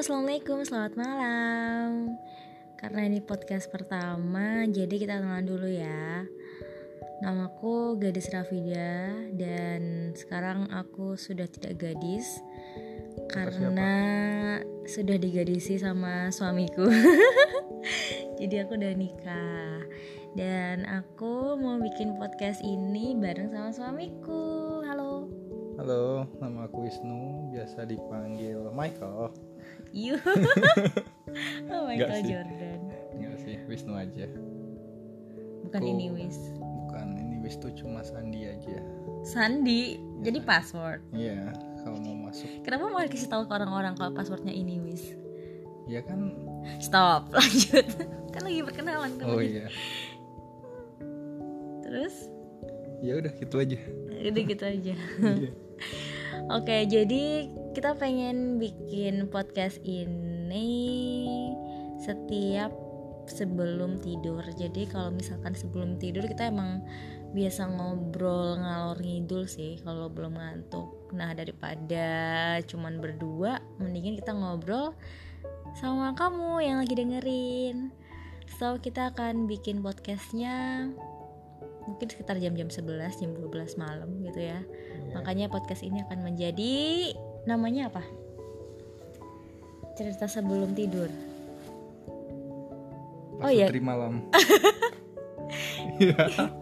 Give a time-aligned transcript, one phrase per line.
[0.00, 2.16] assalamualaikum, selamat malam.
[2.80, 6.24] Karena ini podcast pertama, jadi kita kenalan dulu ya.
[7.20, 12.40] Namaku Gadis Rafida dan sekarang aku sudah tidak gadis
[13.28, 13.92] karena
[14.88, 16.88] sudah digadisi sama suamiku.
[18.40, 19.84] jadi aku udah nikah
[20.32, 24.80] dan aku mau bikin podcast ini bareng sama suamiku.
[24.80, 25.28] Halo.
[25.76, 29.49] Halo, nama aku Wisnu, biasa dipanggil Michael.
[29.90, 30.16] You.
[31.70, 32.30] oh Nggak Michael sih.
[32.30, 32.80] Jordan.
[33.12, 34.26] Enggak sih, Wisnu aja.
[35.66, 36.38] Bukan Aku- ini Wis.
[36.56, 38.78] Bukan, ini Wisnu cuma Sandi aja.
[39.22, 39.98] Sandi.
[40.20, 41.00] Jadi password.
[41.10, 42.46] Iya, kalau mau masuk.
[42.62, 45.14] Kenapa mau kasih tahu ke orang-orang kalau passwordnya ini Wis?
[45.86, 46.34] Ya kan?
[46.78, 47.86] Stop, lanjut.
[48.30, 49.66] kan lagi perkenalan kan Oh iya.
[51.82, 52.30] Terus
[53.00, 53.78] Ya udah gitu aja.
[54.22, 54.94] udah gitu aja.
[56.50, 60.66] Oke, jadi kita pengen bikin podcast ini
[62.02, 62.70] setiap
[63.30, 64.42] sebelum tidur.
[64.58, 66.82] Jadi kalau misalkan sebelum tidur kita emang
[67.30, 71.14] biasa ngobrol ngalor ngidul sih kalau belum ngantuk.
[71.14, 72.06] Nah, daripada
[72.66, 74.94] cuman berdua, mendingan kita ngobrol
[75.78, 77.94] sama kamu yang lagi dengerin.
[78.58, 80.90] So, kita akan bikin podcastnya
[81.88, 84.60] mungkin sekitar jam-jam 11, jam 12 malam gitu ya.
[84.62, 85.14] Iya.
[85.16, 86.74] Makanya podcast ini akan menjadi
[87.48, 88.04] namanya apa?
[89.98, 91.08] Cerita sebelum tidur.
[93.40, 93.72] Pas Oh, iya.
[93.80, 94.28] Malam.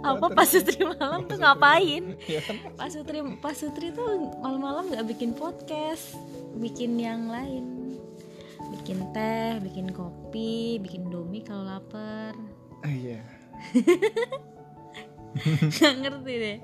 [0.00, 2.16] Apa Pak Sutri malam tuh ngapain?
[2.24, 2.56] ya kan?
[2.76, 6.16] Pak Sutri Pak Sutri tuh malam-malam nggak bikin podcast,
[6.56, 7.96] bikin yang lain.
[8.72, 12.32] Bikin teh, bikin kopi, bikin domi kalau lapar.
[12.84, 13.20] Ah, Iya.
[15.70, 16.58] Nggak ngerti deh.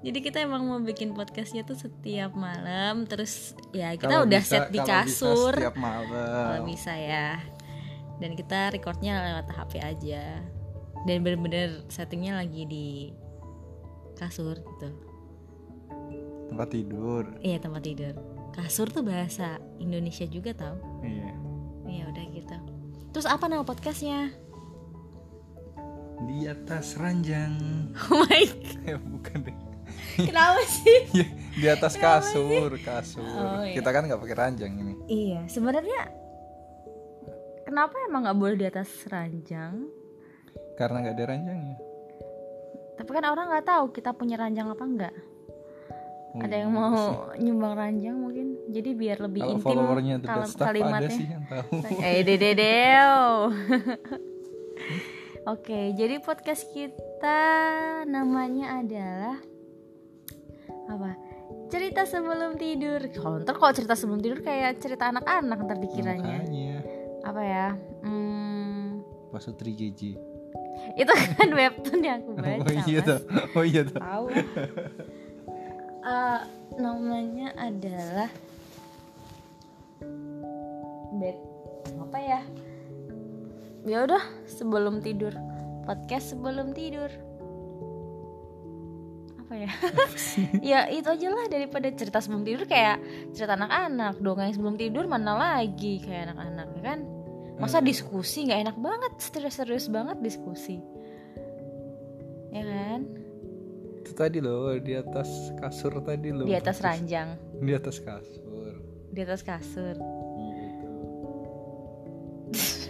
[0.00, 4.52] Jadi kita emang mau bikin podcastnya tuh setiap malam, terus ya kita Kalau udah bisa-
[4.58, 5.52] set di kalau bisa kasur.
[5.54, 6.64] Setiap kalau malam.
[6.64, 7.28] bisa ya
[8.16, 10.44] dan kita recordnya lewat HP aja
[11.02, 12.88] dan bener-bener settingnya lagi di
[14.14, 14.88] kasur gitu
[16.46, 17.24] Tempat tidur.
[17.40, 18.12] iya tempat tidur
[18.50, 21.32] kasur tuh bahasa Indonesia juga tau Iya.
[21.86, 22.56] iya udah gitu
[23.10, 24.34] terus apa nama podcastnya
[26.20, 27.54] Di atas ranjang.
[28.06, 29.56] oh my God, Ya, bukan deh.
[30.28, 33.24] kenapa sih Ya, di atas kasur, kasur.
[33.24, 33.74] Oh, iya.
[33.74, 34.94] Kita kan nggak pakai ranjang ini.
[35.06, 36.12] iya sebenarnya
[37.62, 39.90] kenapa emang nggak boleh di atas ranjang
[40.74, 41.76] Karena nggak ada ranjangnya.
[42.94, 45.14] tapi kan orang nggak tahu kita punya ranjang apa enggak
[46.30, 46.94] Oh, ada yang mau
[47.34, 51.42] nyumbang ranjang mungkin jadi biar lebih Kalau intim followernya kal- Stuff ada kalimatnya sih yang
[51.44, 51.70] tahu.
[51.98, 53.50] eh dededeo
[55.44, 57.40] oke jadi podcast kita
[58.04, 59.36] namanya adalah
[60.86, 61.10] apa
[61.70, 66.76] cerita sebelum tidur kalau ntar kalau cerita sebelum tidur kayak cerita anak-anak ntar dikiranya Makanya.
[67.22, 67.66] apa ya
[68.02, 68.84] hmm,
[69.30, 70.00] Pasutri GJ.
[70.96, 73.20] itu kan webtoon yang aku baca oh iya tuh.
[73.54, 74.00] Oh iya tuh.
[74.00, 74.26] tahu
[76.00, 76.40] Eh,
[76.80, 78.32] namanya adalah
[83.84, 85.32] ya udah sebelum tidur.
[85.84, 87.08] Podcast sebelum tidur.
[89.40, 89.70] Apa ya?
[90.70, 93.00] Ya itu aja lah daripada cerita sebelum tidur kayak
[93.34, 94.20] cerita anak-anak.
[94.20, 95.98] Dongeng sebelum tidur mana lagi?
[95.98, 97.00] Kayak anak-anak ya kan?
[97.58, 97.88] Masa Hmm.
[97.88, 98.46] diskusi?
[98.46, 100.78] Nggak enak banget serius-serius banget diskusi.
[102.50, 103.00] Ya kan?
[104.00, 106.46] Itu tadi loh di atas kasur tadi loh.
[106.46, 107.36] di atas ranjang.
[107.58, 108.48] Di atas kasur.
[109.10, 109.98] di atas kasur.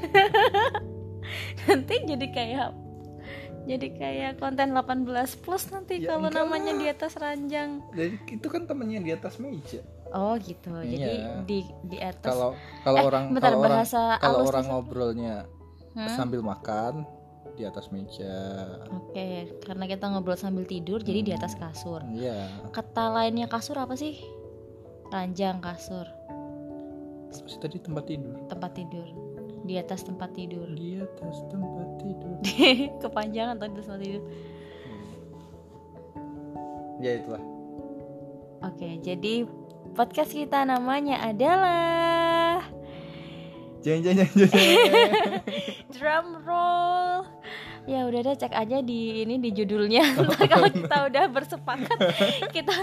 [1.67, 2.69] nanti jadi kayak
[3.61, 5.05] jadi kayak konten 18
[5.39, 6.81] plus nanti Ya, kalau namanya lah.
[6.81, 9.85] di atas ranjang Jadi itu kan temennya di atas meja.
[10.11, 11.45] oh gitu jadi Iya.
[11.45, 14.71] di di atas Kalau kalau Eh, orang bentar, kalau orang bahasa kalau orang nih.
[14.71, 15.37] ngobrolnya
[15.91, 16.07] Hmm?
[16.09, 17.03] sambil makan
[17.53, 18.31] di atas meja.
[18.89, 19.29] oke
[19.61, 22.47] karena kita ngobrol sambil tidur jadi di atas kasur Iya.
[22.71, 24.17] kata lainnya kasur apa sih
[25.09, 26.07] ranjang kasur
[27.29, 28.35] Terus tadi tempat tidur.
[28.47, 29.07] tempat tidur
[29.61, 32.37] di atas tempat tidur Di atas tempat tidur.
[33.05, 34.23] kepanjangan tadi tempat tidur
[37.01, 37.45] ya itulah.
[38.61, 39.49] oke jadi
[39.97, 42.61] podcast kita namanya adalah
[43.81, 44.37] Jangan jangan jangan.
[44.37, 44.77] jangan.
[45.97, 47.10] drum roll
[47.89, 50.03] ya udah deh cek aja di ini di judulnya.
[50.27, 51.99] Ntar kalau kita udah bersepakat
[52.57, 52.77] kita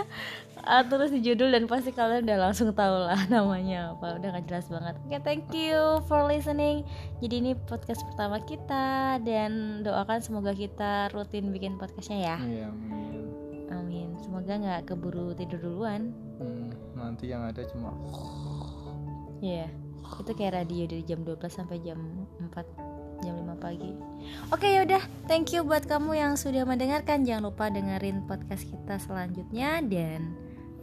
[0.66, 4.18] uh, tulis di judul dan pasti kalian udah langsung tahu lah namanya apa.
[4.18, 4.96] Udah gak jelas banget.
[5.06, 6.82] Oke thank you for listening.
[7.22, 12.38] Jadi ini podcast pertama kita dan doakan semoga kita rutin bikin podcastnya ya.
[12.42, 13.22] Iya, amin.
[13.74, 14.10] amin.
[14.22, 16.14] Semoga nggak keburu tidur duluan.
[16.42, 17.94] Hmm, nanti yang ada cuma
[19.42, 19.70] Iya.
[20.08, 22.00] Itu kayak radio dari jam 12 sampai jam
[22.40, 23.92] 4 jam 5 pagi.
[24.52, 25.04] Oke yaudah.
[25.26, 27.24] Thank you buat kamu yang sudah mendengarkan.
[27.24, 30.34] Jangan lupa dengerin podcast kita selanjutnya dan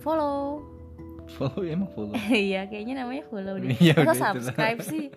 [0.01, 0.65] follow.
[1.37, 2.13] Follow emang follow?
[2.33, 3.73] Iya kayaknya namanya follow deh.
[3.81, 4.17] Iya, itulah.
[4.17, 5.09] subscribe sih.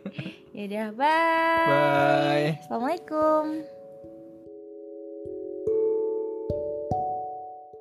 [0.55, 1.67] Yaudah bye.
[1.67, 2.49] Bye.
[2.63, 3.76] Assalamualaikum